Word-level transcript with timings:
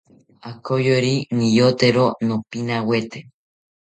Akoyori 0.51 1.13
niyotero 1.35 2.05
nopinawete 2.25 3.17